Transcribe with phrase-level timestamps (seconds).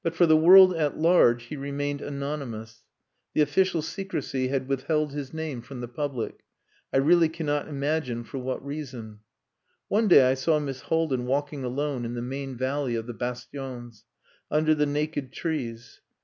[0.03, 2.81] But for the world at large he remained anonymous.
[3.35, 6.39] The official secrecy had withheld his name from the public.
[6.91, 9.19] I really cannot imagine for what reason.
[9.89, 14.03] One day I saw Miss Haldin walking alone in the main valley of the Bastions
[14.49, 16.01] under the naked trees.